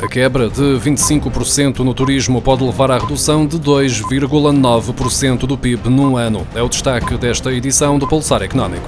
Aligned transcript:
A 0.00 0.06
quebra 0.06 0.48
de 0.48 0.62
25% 0.78 1.80
no 1.80 1.92
turismo 1.92 2.40
pode 2.40 2.62
levar 2.62 2.90
à 2.90 2.98
redução 2.98 3.44
de 3.44 3.58
2,9% 3.58 5.40
do 5.40 5.58
PIB 5.58 5.88
num 5.88 6.16
ano. 6.16 6.46
É 6.54 6.62
o 6.62 6.68
destaque 6.68 7.16
desta 7.16 7.52
edição 7.52 7.98
do 7.98 8.06
Pulsar 8.06 8.42
Económico. 8.42 8.86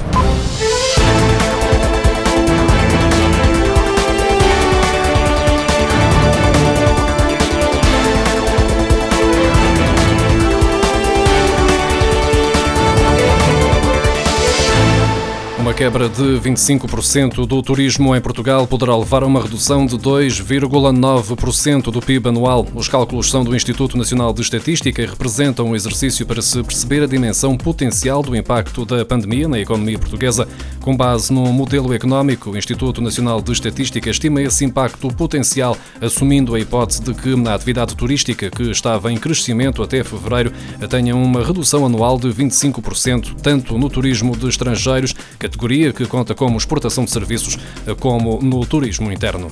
Quebra 15.80 16.10
de 16.10 16.38
25% 16.38 17.46
do 17.46 17.62
turismo 17.62 18.14
em 18.14 18.20
Portugal 18.20 18.66
poderá 18.66 18.94
levar 18.94 19.22
a 19.22 19.26
uma 19.26 19.40
redução 19.40 19.86
de 19.86 19.96
2,9% 19.96 21.84
do 21.84 22.02
PIB 22.02 22.28
anual. 22.28 22.68
Os 22.74 22.86
cálculos 22.86 23.30
são 23.30 23.42
do 23.42 23.56
Instituto 23.56 23.96
Nacional 23.96 24.30
de 24.34 24.42
Estatística 24.42 25.00
e 25.00 25.06
representam 25.06 25.68
um 25.68 25.74
exercício 25.74 26.26
para 26.26 26.42
se 26.42 26.62
perceber 26.62 27.02
a 27.02 27.06
dimensão 27.06 27.56
potencial 27.56 28.22
do 28.22 28.36
impacto 28.36 28.84
da 28.84 29.06
pandemia 29.06 29.48
na 29.48 29.58
economia 29.58 29.98
portuguesa. 29.98 30.46
Com 30.82 30.94
base 30.94 31.32
no 31.32 31.50
modelo 31.50 31.94
económico, 31.94 32.50
o 32.50 32.58
Instituto 32.58 33.00
Nacional 33.00 33.40
de 33.40 33.50
Estatística 33.50 34.10
estima 34.10 34.42
esse 34.42 34.66
impacto 34.66 35.08
potencial, 35.08 35.74
assumindo 35.98 36.54
a 36.54 36.60
hipótese 36.60 37.02
de 37.02 37.14
que 37.14 37.32
a 37.48 37.54
atividade 37.54 37.96
turística, 37.96 38.50
que 38.50 38.64
estava 38.70 39.10
em 39.10 39.16
crescimento 39.16 39.82
até 39.82 40.04
fevereiro, 40.04 40.52
tenha 40.90 41.16
uma 41.16 41.42
redução 41.42 41.86
anual 41.86 42.18
de 42.18 42.28
25%, 42.28 43.36
tanto 43.42 43.78
no 43.78 43.88
turismo 43.88 44.36
de 44.36 44.46
estrangeiros, 44.46 45.14
categoria 45.38 45.69
categoria 45.70 45.92
que 45.92 46.04
conta 46.06 46.34
como 46.34 46.58
exportação 46.58 47.04
de 47.04 47.12
serviços, 47.12 47.56
como 48.00 48.40
no 48.42 48.66
turismo 48.66 49.12
interno 49.12 49.50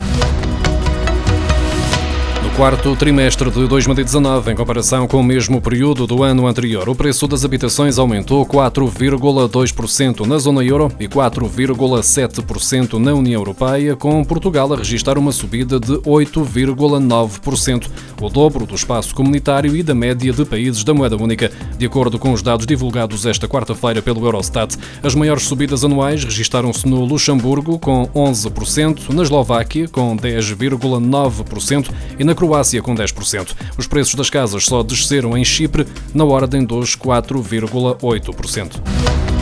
quarto 2.57 2.95
trimestre 2.95 3.51
de 3.51 3.67
2019, 3.67 4.53
em 4.53 4.55
comparação 4.55 5.09
com 5.09 5.19
o 5.19 5.25
mesmo 5.25 5.61
período 5.61 6.07
do 6.07 6.23
ano 6.23 6.47
anterior, 6.47 6.89
o 6.89 6.95
preço 6.95 7.27
das 7.27 7.45
habitações 7.45 7.99
aumentou 7.99 8.47
4,2% 8.47 10.25
na 10.25 10.39
zona 10.39 10.65
euro 10.65 10.91
e 11.01 11.09
4,7% 11.09 12.95
na 12.95 13.13
União 13.13 13.41
Europeia, 13.41 13.97
com 13.97 14.25
Portugal 14.25 14.73
a 14.73 14.77
registrar 14.77 15.19
uma 15.19 15.33
subida 15.33 15.81
de 15.81 15.95
8,9%, 15.99 17.89
o 18.21 18.29
dobro 18.29 18.67
do 18.67 18.75
espaço 18.75 19.15
comunitário 19.15 19.75
e 19.77 19.83
da 19.83 19.95
média 19.95 20.33
de 20.33 20.45
países 20.45 20.85
da 20.85 20.95
moeda 20.95 21.17
única. 21.17 21.51
De 21.77 21.87
acordo 21.87 22.19
com 22.19 22.33
os 22.33 22.43
dados 22.43 22.67
divulgados 22.67 23.27
esta 23.27 23.49
quarta-feira 23.49 24.01
pelo 24.01 24.25
Eurostat, 24.25 24.77
as 25.03 25.15
maiores 25.15 25.45
subidas 25.45 25.85
anuais 25.85 26.23
registaram-se 26.25 26.87
no 26.87 27.05
Luxemburgo, 27.05 27.79
com 27.79 28.07
11%, 28.15 29.13
na 29.13 29.23
Eslováquia, 29.23 29.89
com 29.89 30.17
10,9% 30.17 31.91
e 32.19 32.25
na 32.25 32.35
Croácia, 32.39 32.81
com 32.81 32.95
10%. 32.95 33.53
Os 33.77 33.89
preços 33.89 34.15
das 34.15 34.31
casas 34.31 34.65
só 34.65 34.85
desceram 34.85 35.37
em 35.37 35.45
Chipre 35.45 35.85
na 36.15 36.25
ordem 36.25 36.65
dos 36.65 36.97
4,8%. 36.97 39.38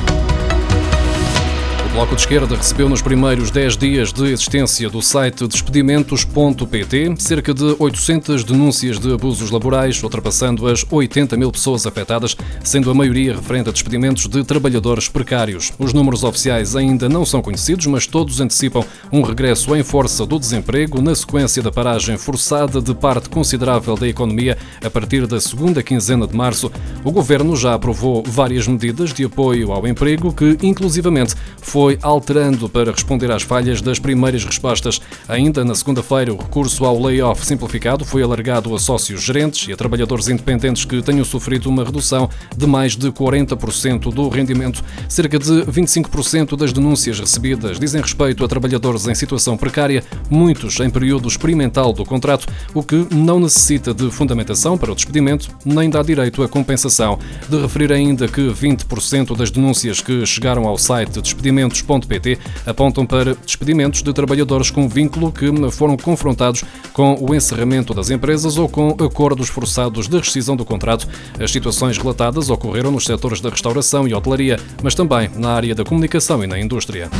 Bloco 1.96 2.14
de 2.14 2.20
Esquerda 2.20 2.54
recebeu 2.54 2.90
nos 2.90 3.00
primeiros 3.00 3.50
10 3.50 3.76
dias 3.78 4.12
de 4.12 4.24
existência 4.30 4.90
do 4.90 5.00
site 5.00 5.48
despedimentos.pt 5.48 7.14
cerca 7.16 7.54
de 7.54 7.74
800 7.78 8.44
denúncias 8.44 8.98
de 8.98 9.14
abusos 9.14 9.50
laborais, 9.50 10.02
ultrapassando 10.02 10.68
as 10.68 10.84
80 10.86 11.38
mil 11.38 11.50
pessoas 11.50 11.86
afetadas, 11.86 12.36
sendo 12.62 12.90
a 12.90 12.94
maioria 12.94 13.34
referente 13.34 13.70
a 13.70 13.72
despedimentos 13.72 14.26
de 14.26 14.44
trabalhadores 14.44 15.08
precários. 15.08 15.72
Os 15.78 15.94
números 15.94 16.22
oficiais 16.22 16.76
ainda 16.76 17.08
não 17.08 17.24
são 17.24 17.40
conhecidos, 17.40 17.86
mas 17.86 18.06
todos 18.06 18.42
antecipam 18.42 18.84
um 19.10 19.22
regresso 19.22 19.74
em 19.74 19.82
força 19.82 20.26
do 20.26 20.38
desemprego 20.38 21.00
na 21.00 21.14
sequência 21.14 21.62
da 21.62 21.72
paragem 21.72 22.18
forçada 22.18 22.82
de 22.82 22.94
parte 22.94 23.30
considerável 23.30 23.94
da 23.94 24.06
economia 24.06 24.58
a 24.84 24.90
partir 24.90 25.26
da 25.26 25.40
segunda 25.40 25.82
quinzena 25.82 26.26
de 26.26 26.36
março. 26.36 26.70
O 27.02 27.10
governo 27.10 27.56
já 27.56 27.72
aprovou 27.72 28.22
várias 28.22 28.68
medidas 28.68 29.14
de 29.14 29.24
apoio 29.24 29.72
ao 29.72 29.88
emprego 29.88 30.30
que, 30.30 30.58
inclusivamente, 30.62 31.34
foi 31.62 31.85
foi 31.86 31.96
alterando 32.02 32.68
para 32.68 32.90
responder 32.90 33.30
às 33.30 33.44
falhas 33.44 33.80
das 33.80 34.00
primeiras 34.00 34.44
respostas. 34.44 35.00
Ainda 35.28 35.64
na 35.64 35.72
segunda-feira, 35.72 36.34
o 36.34 36.36
recurso 36.36 36.84
ao 36.84 37.00
layoff 37.00 37.46
simplificado 37.46 38.04
foi 38.04 38.24
alargado 38.24 38.74
a 38.74 38.78
sócios 38.80 39.22
gerentes 39.22 39.68
e 39.68 39.72
a 39.72 39.76
trabalhadores 39.76 40.26
independentes 40.26 40.84
que 40.84 41.00
tenham 41.00 41.24
sofrido 41.24 41.68
uma 41.68 41.84
redução 41.84 42.28
de 42.56 42.66
mais 42.66 42.96
de 42.96 43.12
40% 43.12 44.12
do 44.12 44.28
rendimento. 44.28 44.82
Cerca 45.08 45.38
de 45.38 45.62
25% 45.62 46.56
das 46.56 46.72
denúncias 46.72 47.20
recebidas 47.20 47.78
dizem 47.78 48.00
respeito 48.00 48.44
a 48.44 48.48
trabalhadores 48.48 49.06
em 49.06 49.14
situação 49.14 49.56
precária, 49.56 50.02
muitos 50.28 50.80
em 50.80 50.90
período 50.90 51.28
experimental 51.28 51.92
do 51.92 52.04
contrato, 52.04 52.48
o 52.74 52.82
que 52.82 53.06
não 53.14 53.38
necessita 53.38 53.94
de 53.94 54.10
fundamentação 54.10 54.76
para 54.76 54.90
o 54.90 54.94
despedimento 54.96 55.50
nem 55.64 55.88
dá 55.88 56.02
direito 56.02 56.42
à 56.42 56.48
compensação. 56.48 57.16
De 57.48 57.60
referir 57.60 57.92
ainda 57.92 58.26
que 58.26 58.40
20% 58.40 59.36
das 59.36 59.52
denúncias 59.52 60.00
que 60.00 60.26
chegaram 60.26 60.64
ao 60.64 60.76
site 60.76 61.12
de 61.12 61.22
despedimentos 61.22 61.75
apontam 62.66 63.06
para 63.06 63.34
despedimentos 63.34 64.02
de 64.02 64.12
trabalhadores 64.12 64.70
com 64.70 64.88
vínculo 64.88 65.32
que 65.32 65.46
foram 65.70 65.96
confrontados 65.96 66.64
com 66.92 67.16
o 67.20 67.34
encerramento 67.34 67.92
das 67.92 68.10
empresas 68.10 68.56
ou 68.56 68.68
com 68.68 68.90
acordos 69.04 69.48
forçados 69.48 70.08
de 70.08 70.18
rescisão 70.18 70.56
do 70.56 70.64
contrato. 70.64 71.08
As 71.38 71.50
situações 71.50 71.98
relatadas 71.98 72.50
ocorreram 72.50 72.90
nos 72.90 73.04
setores 73.04 73.40
da 73.40 73.50
restauração 73.50 74.06
e 74.06 74.14
hotelaria, 74.14 74.58
mas 74.82 74.94
também 74.94 75.30
na 75.36 75.50
área 75.50 75.74
da 75.74 75.84
comunicação 75.84 76.42
e 76.42 76.46
na 76.46 76.58
indústria. 76.58 77.10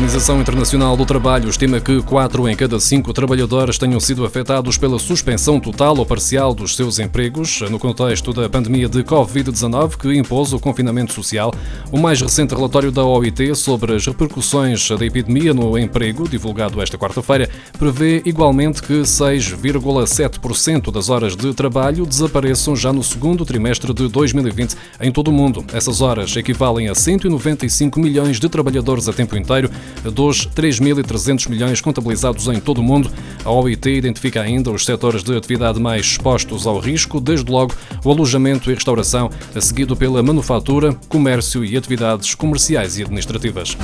Organização 0.00 0.40
Internacional 0.40 0.96
do 0.96 1.04
Trabalho 1.04 1.50
estima 1.50 1.78
que 1.78 2.00
4 2.00 2.48
em 2.48 2.56
cada 2.56 2.80
5 2.80 3.12
trabalhadores 3.12 3.76
tenham 3.76 4.00
sido 4.00 4.24
afetados 4.24 4.78
pela 4.78 4.98
suspensão 4.98 5.60
total 5.60 5.98
ou 5.98 6.06
parcial 6.06 6.54
dos 6.54 6.74
seus 6.74 6.98
empregos 6.98 7.60
no 7.70 7.78
contexto 7.78 8.32
da 8.32 8.48
pandemia 8.48 8.88
de 8.88 9.04
Covid-19 9.04 9.98
que 9.98 10.16
impôs 10.16 10.54
o 10.54 10.58
confinamento 10.58 11.12
social. 11.12 11.52
O 11.92 11.98
mais 11.98 12.18
recente 12.18 12.54
relatório 12.54 12.90
da 12.90 13.04
OIT 13.04 13.54
sobre 13.54 13.94
as 13.94 14.06
repercussões 14.06 14.88
da 14.88 15.04
epidemia 15.04 15.52
no 15.52 15.76
emprego, 15.76 16.26
divulgado 16.26 16.80
esta 16.80 16.96
quarta-feira, 16.96 17.50
prevê 17.78 18.22
igualmente 18.24 18.82
que 18.82 19.02
6,7% 19.02 20.90
das 20.90 21.10
horas 21.10 21.36
de 21.36 21.52
trabalho 21.52 22.06
desapareçam 22.06 22.74
já 22.74 22.90
no 22.90 23.04
segundo 23.04 23.44
trimestre 23.44 23.92
de 23.92 24.08
2020 24.08 24.76
em 24.98 25.12
todo 25.12 25.28
o 25.28 25.32
mundo. 25.32 25.62
Essas 25.74 26.00
horas 26.00 26.34
equivalem 26.36 26.88
a 26.88 26.94
195 26.94 28.00
milhões 28.00 28.40
de 28.40 28.48
trabalhadores 28.48 29.06
a 29.06 29.12
tempo 29.12 29.36
inteiro 29.36 29.70
dos 30.04 30.46
3.300 30.46 31.48
milhões 31.48 31.80
contabilizados 31.80 32.46
em 32.48 32.60
todo 32.60 32.78
o 32.78 32.82
mundo. 32.82 33.10
A 33.44 33.50
OIT 33.50 33.88
identifica 33.90 34.40
ainda 34.40 34.70
os 34.70 34.84
setores 34.84 35.22
de 35.22 35.36
atividade 35.36 35.80
mais 35.80 36.06
expostos 36.06 36.66
ao 36.66 36.78
risco, 36.78 37.20
desde 37.20 37.50
logo 37.50 37.74
o 38.04 38.10
alojamento 38.10 38.70
e 38.70 38.74
restauração, 38.74 39.30
seguido 39.60 39.96
pela 39.96 40.22
manufatura, 40.22 40.94
comércio 41.08 41.64
e 41.64 41.76
atividades 41.76 42.34
comerciais 42.34 42.98
e 42.98 43.02
administrativas. 43.02 43.76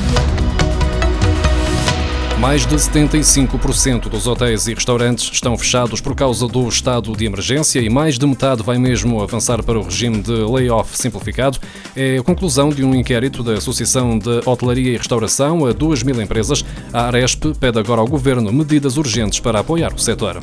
Mais 2.40 2.66
de 2.66 2.76
75% 2.76 4.10
dos 4.10 4.26
hotéis 4.26 4.66
e 4.66 4.74
restaurantes 4.74 5.30
estão 5.32 5.56
fechados 5.56 6.02
por 6.02 6.14
causa 6.14 6.46
do 6.46 6.68
estado 6.68 7.16
de 7.16 7.24
emergência 7.24 7.80
e 7.80 7.88
mais 7.88 8.18
de 8.18 8.26
metade 8.26 8.62
vai 8.62 8.78
mesmo 8.78 9.22
avançar 9.22 9.62
para 9.62 9.78
o 9.78 9.82
regime 9.82 10.20
de 10.20 10.32
layoff 10.32 10.96
simplificado. 10.96 11.58
É 11.96 12.18
a 12.18 12.22
conclusão 12.22 12.68
de 12.68 12.84
um 12.84 12.94
inquérito 12.94 13.42
da 13.42 13.54
Associação 13.54 14.18
de 14.18 14.42
Hotelaria 14.44 14.92
e 14.92 14.96
Restauração 14.98 15.64
a 15.64 15.72
2 15.72 16.02
mil 16.02 16.20
empresas. 16.20 16.62
A 16.92 17.06
Aresp 17.06 17.54
pede 17.58 17.78
agora 17.78 18.02
ao 18.02 18.06
governo 18.06 18.52
medidas 18.52 18.98
urgentes 18.98 19.40
para 19.40 19.60
apoiar 19.60 19.94
o 19.94 19.98
setor. 19.98 20.38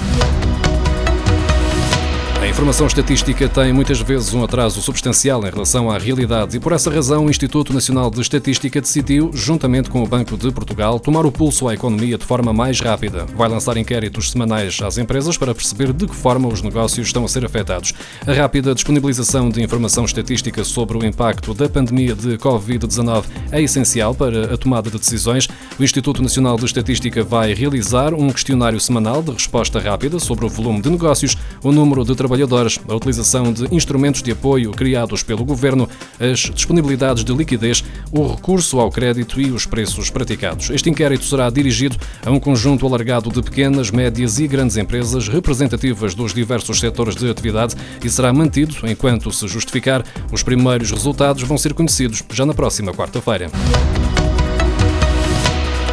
A 2.53 2.55
informação 2.55 2.85
estatística 2.85 3.49
tem 3.49 3.73
muitas 3.73 3.99
vezes 3.99 4.31
um 4.31 4.43
atraso 4.43 4.79
substancial 4.79 5.43
em 5.43 5.49
relação 5.49 5.89
à 5.89 5.97
realidade 5.97 6.55
e, 6.55 6.59
por 6.59 6.71
essa 6.71 6.91
razão, 6.91 7.25
o 7.25 7.29
Instituto 7.29 7.73
Nacional 7.73 8.11
de 8.11 8.21
Estatística 8.21 8.79
decidiu, 8.79 9.31
juntamente 9.33 9.89
com 9.89 10.03
o 10.03 10.07
Banco 10.07 10.37
de 10.37 10.51
Portugal, 10.51 10.99
tomar 10.99 11.25
o 11.25 11.31
pulso 11.31 11.67
à 11.67 11.73
economia 11.73 12.15
de 12.15 12.23
forma 12.23 12.53
mais 12.53 12.79
rápida. 12.79 13.25
Vai 13.35 13.49
lançar 13.49 13.75
inquéritos 13.75 14.29
semanais 14.29 14.79
às 14.83 14.99
empresas 14.99 15.35
para 15.35 15.53
perceber 15.55 15.91
de 15.91 16.05
que 16.05 16.15
forma 16.15 16.47
os 16.47 16.61
negócios 16.61 17.07
estão 17.07 17.25
a 17.25 17.27
ser 17.27 17.43
afetados. 17.43 17.91
A 18.25 18.31
rápida 18.31 18.75
disponibilização 18.75 19.49
de 19.49 19.61
informação 19.61 20.05
estatística 20.05 20.63
sobre 20.63 20.95
o 20.95 21.03
impacto 21.03 21.55
da 21.55 21.67
pandemia 21.67 22.13
de 22.13 22.37
Covid-19 22.37 23.23
é 23.51 23.63
essencial 23.63 24.13
para 24.13 24.53
a 24.53 24.57
tomada 24.57 24.91
de 24.91 24.99
decisões. 24.99 25.49
O 25.77 25.83
Instituto 25.83 26.21
Nacional 26.21 26.55
de 26.57 26.65
Estatística 26.65 27.23
vai 27.23 27.51
realizar 27.55 28.13
um 28.13 28.29
questionário 28.29 28.79
semanal 28.79 29.23
de 29.23 29.31
resposta 29.31 29.79
rápida 29.79 30.19
sobre 30.19 30.45
o 30.45 30.49
volume 30.49 30.81
de 30.83 30.91
negócios, 30.91 31.35
o 31.63 31.71
número 31.71 32.05
de 32.05 32.15
trabalhadores 32.15 32.42
trabalhadores, 32.43 32.79
a 32.87 32.95
utilização 32.95 33.51
de 33.51 33.73
instrumentos 33.73 34.21
de 34.21 34.31
apoio 34.31 34.71
criados 34.71 35.23
pelo 35.23 35.43
governo, 35.43 35.89
as 36.19 36.39
disponibilidades 36.39 37.23
de 37.23 37.33
liquidez, 37.33 37.83
o 38.11 38.27
recurso 38.27 38.79
ao 38.79 38.91
crédito 38.91 39.39
e 39.41 39.51
os 39.51 39.65
preços 39.65 40.09
praticados. 40.09 40.69
Este 40.69 40.89
inquérito 40.89 41.25
será 41.25 41.49
dirigido 41.49 41.97
a 42.25 42.31
um 42.31 42.39
conjunto 42.39 42.85
alargado 42.85 43.29
de 43.29 43.41
pequenas, 43.41 43.91
médias 43.91 44.39
e 44.39 44.47
grandes 44.47 44.77
empresas 44.77 45.27
representativas 45.27 46.13
dos 46.13 46.33
diversos 46.33 46.79
setores 46.79 47.15
de 47.15 47.29
atividade 47.29 47.75
e 48.03 48.09
será 48.09 48.31
mantido 48.31 48.75
enquanto 48.83 49.31
se 49.31 49.47
justificar. 49.47 50.03
Os 50.31 50.43
primeiros 50.43 50.91
resultados 50.91 51.43
vão 51.43 51.57
ser 51.57 51.73
conhecidos 51.73 52.23
já 52.31 52.45
na 52.45 52.53
próxima 52.53 52.93
quarta-feira. 52.93 53.49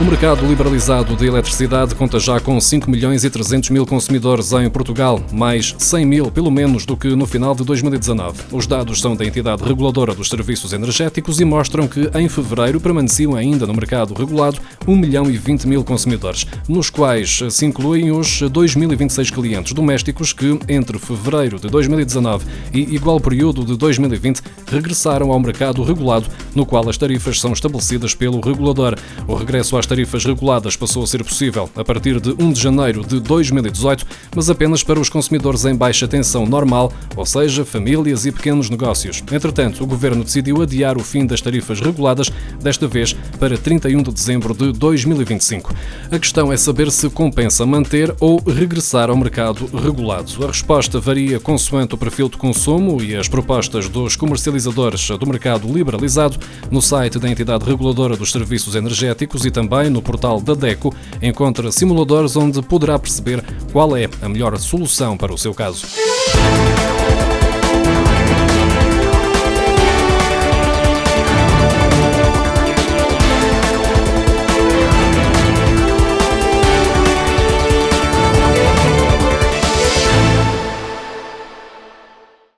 O 0.00 0.04
mercado 0.04 0.46
liberalizado 0.46 1.14
de 1.14 1.26
eletricidade 1.26 1.94
conta 1.94 2.18
já 2.18 2.40
com 2.40 2.58
5 2.58 2.90
milhões 2.90 3.22
e 3.22 3.28
300 3.28 3.68
mil 3.68 3.84
consumidores 3.84 4.50
em 4.50 4.70
Portugal, 4.70 5.20
mais 5.30 5.74
100 5.78 6.06
mil 6.06 6.30
pelo 6.30 6.50
menos 6.50 6.86
do 6.86 6.96
que 6.96 7.08
no 7.08 7.26
final 7.26 7.54
de 7.54 7.62
2019. 7.64 8.44
Os 8.50 8.66
dados 8.66 8.98
são 8.98 9.14
da 9.14 9.26
entidade 9.26 9.62
reguladora 9.62 10.14
dos 10.14 10.30
serviços 10.30 10.72
energéticos 10.72 11.38
e 11.38 11.44
mostram 11.44 11.86
que 11.86 12.10
em 12.14 12.30
fevereiro 12.30 12.80
permaneciam 12.80 13.34
ainda 13.34 13.66
no 13.66 13.74
mercado 13.74 14.14
regulado 14.14 14.58
1 14.88 14.96
milhão 14.96 15.30
e 15.30 15.36
20 15.36 15.68
mil 15.68 15.84
consumidores, 15.84 16.46
nos 16.66 16.88
quais 16.88 17.40
se 17.50 17.66
incluem 17.66 18.10
os 18.10 18.40
2.026 18.40 19.30
clientes 19.30 19.74
domésticos 19.74 20.32
que, 20.32 20.58
entre 20.66 20.98
fevereiro 20.98 21.60
de 21.60 21.68
2019 21.68 22.46
e 22.72 22.94
igual 22.94 23.20
período 23.20 23.66
de 23.66 23.76
2020, 23.76 24.40
regressaram 24.66 25.30
ao 25.30 25.38
mercado 25.38 25.82
regulado, 25.82 26.26
no 26.54 26.64
qual 26.64 26.88
as 26.88 26.96
tarifas 26.96 27.38
são 27.38 27.52
estabelecidas 27.52 28.14
pelo 28.14 28.40
regulador. 28.40 28.96
O 29.28 29.34
regresso 29.34 29.76
às 29.76 29.89
tarifas 29.90 30.24
reguladas 30.24 30.76
passou 30.76 31.02
a 31.02 31.06
ser 31.06 31.24
possível 31.24 31.68
a 31.74 31.84
partir 31.84 32.20
de 32.20 32.32
1 32.38 32.52
de 32.52 32.60
janeiro 32.60 33.04
de 33.04 33.18
2018, 33.18 34.06
mas 34.36 34.48
apenas 34.48 34.84
para 34.84 35.00
os 35.00 35.08
consumidores 35.08 35.64
em 35.64 35.74
baixa 35.74 36.06
tensão 36.06 36.46
normal, 36.46 36.92
ou 37.16 37.26
seja, 37.26 37.64
famílias 37.64 38.24
e 38.24 38.30
pequenos 38.30 38.70
negócios. 38.70 39.20
Entretanto, 39.32 39.82
o 39.82 39.86
governo 39.88 40.22
decidiu 40.22 40.62
adiar 40.62 40.96
o 40.96 41.02
fim 41.02 41.26
das 41.26 41.40
tarifas 41.40 41.80
reguladas, 41.80 42.30
desta 42.62 42.86
vez 42.86 43.14
para 43.40 43.58
31 43.58 44.00
de 44.00 44.12
dezembro 44.12 44.54
de 44.54 44.70
2025. 44.70 45.74
A 46.08 46.18
questão 46.20 46.52
é 46.52 46.56
saber 46.56 46.88
se 46.92 47.10
compensa 47.10 47.66
manter 47.66 48.14
ou 48.20 48.40
regressar 48.40 49.10
ao 49.10 49.16
mercado 49.16 49.68
regulado. 49.76 50.44
A 50.44 50.46
resposta 50.46 51.00
varia 51.00 51.40
consoante 51.40 51.96
o 51.96 51.98
perfil 51.98 52.28
de 52.28 52.36
consumo 52.36 53.02
e 53.02 53.16
as 53.16 53.26
propostas 53.26 53.88
dos 53.88 54.14
comercializadores 54.14 55.08
do 55.08 55.26
mercado 55.26 55.66
liberalizado 55.66 56.38
no 56.70 56.80
site 56.80 57.18
da 57.18 57.28
entidade 57.28 57.64
reguladora 57.64 58.16
dos 58.16 58.30
serviços 58.30 58.76
energéticos 58.76 59.44
e 59.44 59.50
também 59.50 59.79
também 59.80 59.90
no 59.90 60.02
portal 60.02 60.40
da 60.42 60.54
DECO 60.54 60.94
encontra 61.22 61.72
simuladores 61.72 62.36
onde 62.36 62.60
poderá 62.60 62.98
perceber 62.98 63.42
qual 63.72 63.96
é 63.96 64.06
a 64.20 64.28
melhor 64.28 64.56
solução 64.58 65.16
para 65.16 65.32
o 65.32 65.38
seu 65.38 65.54
caso. 65.54 65.86